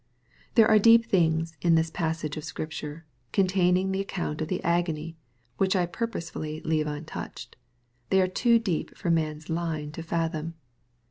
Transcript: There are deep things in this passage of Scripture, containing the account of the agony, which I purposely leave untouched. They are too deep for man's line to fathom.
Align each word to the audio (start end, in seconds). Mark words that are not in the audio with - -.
There 0.55 0.67
are 0.67 0.79
deep 0.79 1.05
things 1.05 1.55
in 1.61 1.75
this 1.75 1.91
passage 1.91 2.35
of 2.35 2.43
Scripture, 2.43 3.05
containing 3.31 3.91
the 3.91 4.01
account 4.01 4.41
of 4.41 4.47
the 4.47 4.63
agony, 4.63 5.15
which 5.57 5.75
I 5.75 5.85
purposely 5.85 6.59
leave 6.61 6.87
untouched. 6.87 7.55
They 8.09 8.19
are 8.19 8.27
too 8.27 8.57
deep 8.57 8.97
for 8.97 9.11
man's 9.11 9.47
line 9.47 9.91
to 9.91 10.01
fathom. 10.01 10.55